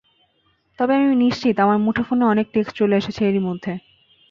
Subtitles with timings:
[0.79, 3.71] তবে আমি নিশ্চিত, আমার মুঠোফোনে অনেক টেক্সট চলে এসেছে এরই মধ্যে।